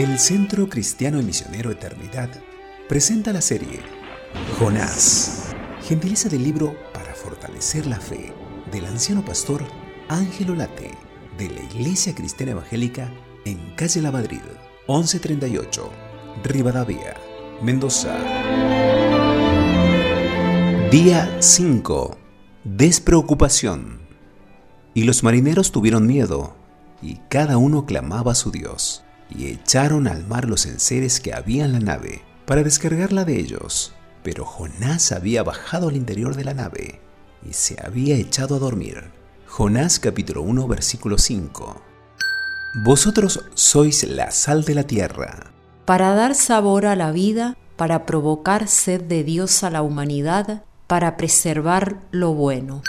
[0.00, 2.30] El Centro Cristiano y Misionero Eternidad
[2.88, 3.80] presenta la serie
[4.58, 8.32] Jonás, gentileza del libro para fortalecer la fe
[8.72, 9.62] del anciano pastor
[10.08, 10.92] Ángelo Late
[11.36, 13.12] de la Iglesia Cristiana Evangélica
[13.44, 14.40] en Calle La Madrid,
[14.88, 15.90] 1138,
[16.44, 17.14] Rivadavia,
[17.60, 18.16] Mendoza.
[20.90, 22.16] Día 5.
[22.64, 24.00] Despreocupación.
[24.94, 26.56] Y los marineros tuvieron miedo,
[27.02, 31.64] y cada uno clamaba a su Dios, y echaron al mar los enseres que había
[31.64, 33.94] en la nave, para descargarla de ellos.
[34.22, 37.00] Pero Jonás había bajado al interior de la nave,
[37.48, 39.10] y se había echado a dormir.
[39.46, 41.82] Jonás capítulo 1 versículo 5.
[42.84, 45.52] Vosotros sois la sal de la tierra.
[45.86, 51.16] Para dar sabor a la vida, para provocar sed de Dios a la humanidad, para
[51.16, 52.82] preservar lo bueno.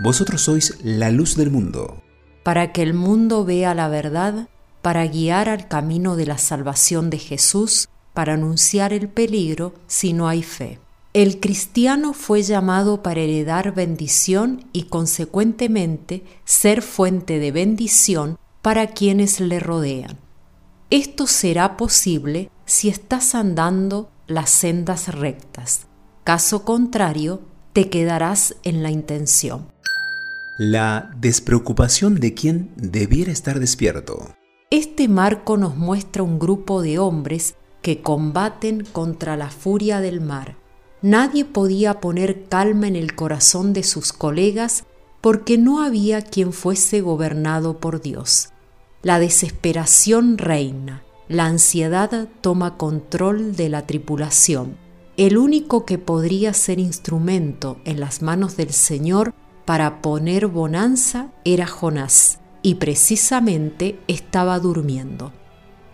[0.00, 2.02] Vosotros sois la luz del mundo.
[2.42, 4.48] Para que el mundo vea la verdad,
[4.82, 10.28] para guiar al camino de la salvación de Jesús, para anunciar el peligro si no
[10.28, 10.78] hay fe.
[11.14, 19.40] El cristiano fue llamado para heredar bendición y consecuentemente ser fuente de bendición para quienes
[19.40, 20.18] le rodean.
[20.90, 25.86] Esto será posible si estás andando las sendas rectas,
[26.24, 29.66] Caso contrario, te quedarás en la intención.
[30.56, 34.32] La despreocupación de quien debiera estar despierto.
[34.72, 40.56] Este marco nos muestra un grupo de hombres que combaten contra la furia del mar.
[41.02, 44.84] Nadie podía poner calma en el corazón de sus colegas
[45.20, 48.48] porque no había quien fuese gobernado por Dios.
[49.02, 54.78] La desesperación reina, la ansiedad toma control de la tripulación.
[55.18, 59.34] El único que podría ser instrumento en las manos del Señor
[59.66, 65.32] para poner bonanza era Jonás, y precisamente estaba durmiendo.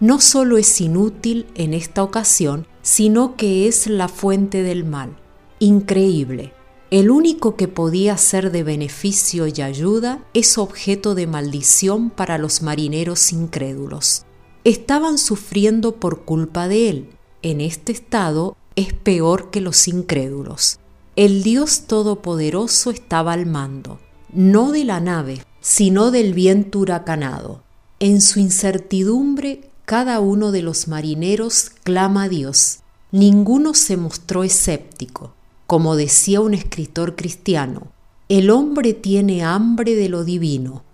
[0.01, 5.17] No solo es inútil en esta ocasión, sino que es la fuente del mal.
[5.59, 6.53] Increíble.
[6.91, 12.63] El único que podía ser de beneficio y ayuda es objeto de maldición para los
[12.63, 14.25] marineros incrédulos.
[14.65, 17.11] Estaban sufriendo por culpa de él.
[17.43, 20.79] En este estado es peor que los incrédulos.
[21.17, 23.99] El Dios Todopoderoso estaba al mando,
[24.33, 27.63] no de la nave, sino del viento huracanado.
[28.01, 32.81] En su incertidumbre, cada uno de los marineros clama a Dios.
[33.11, 35.35] Ninguno se mostró escéptico.
[35.67, 37.93] Como decía un escritor cristiano,
[38.29, 40.85] el hombre tiene hambre de lo divino.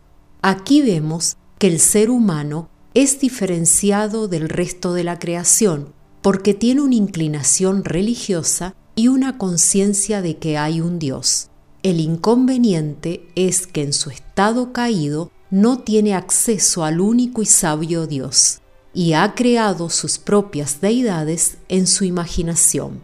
[0.42, 5.92] Aquí vemos que el ser humano es diferenciado del resto de la creación,
[6.22, 11.50] porque tiene una inclinación religiosa y una conciencia de que hay un Dios.
[11.84, 18.06] El inconveniente es que en su estado caído no tiene acceso al único y sabio
[18.06, 18.62] Dios,
[18.94, 23.02] y ha creado sus propias deidades en su imaginación.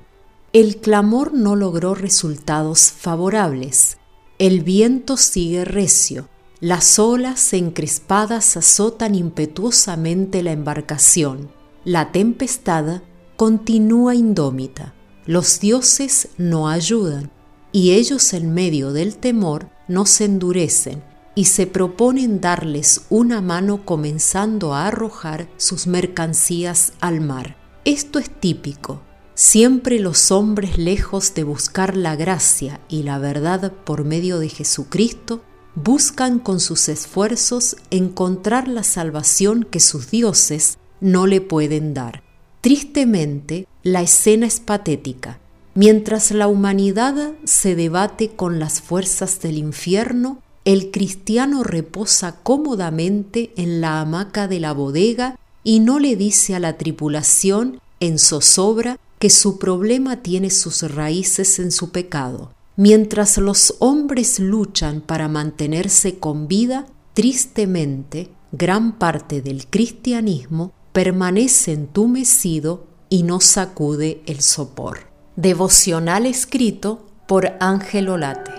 [0.54, 3.98] El clamor no logró resultados favorables.
[4.38, 6.30] El viento sigue recio,
[6.60, 11.50] las olas encrespadas azotan impetuosamente la embarcación,
[11.84, 13.02] la tempestad
[13.36, 14.94] continúa indómita.
[15.26, 17.30] Los dioses no ayudan
[17.72, 21.02] y ellos en medio del temor no se endurecen
[21.34, 27.56] y se proponen darles una mano comenzando a arrojar sus mercancías al mar.
[27.84, 29.02] Esto es típico.
[29.34, 35.42] Siempre los hombres lejos de buscar la gracia y la verdad por medio de Jesucristo,
[35.74, 42.22] buscan con sus esfuerzos encontrar la salvación que sus dioses no le pueden dar.
[42.60, 45.39] Tristemente, la escena es patética.
[45.74, 53.80] Mientras la humanidad se debate con las fuerzas del infierno, el cristiano reposa cómodamente en
[53.80, 59.30] la hamaca de la bodega y no le dice a la tripulación en zozobra que
[59.30, 62.52] su problema tiene sus raíces en su pecado.
[62.76, 72.86] Mientras los hombres luchan para mantenerse con vida, tristemente, gran parte del cristianismo permanece entumecido
[73.08, 75.09] y no sacude el sopor.
[75.36, 78.50] Devocional escrito por Ángel Olate.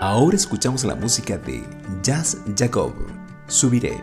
[0.00, 1.62] Ahora escuchamos la música de
[2.02, 2.92] Jazz Jacob.
[3.46, 4.00] Subiré.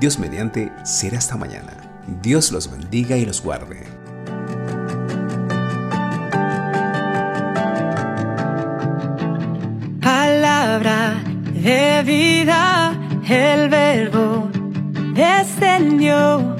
[0.00, 2.02] Dios mediante será hasta mañana.
[2.22, 3.86] Dios los bendiga y los guarde.
[10.02, 11.22] Palabra
[11.54, 12.94] de vida,
[13.28, 14.48] el verbo
[15.14, 16.56] descendió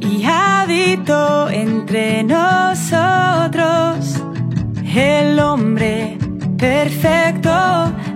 [0.00, 3.07] y habitó entre nosotros
[4.98, 6.18] el hombre
[6.58, 7.50] perfecto,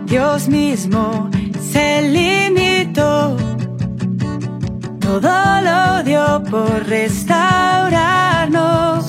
[0.07, 1.31] Dios mismo
[1.73, 3.37] se limitó,
[4.99, 9.02] todo lo dio por restaurarnos,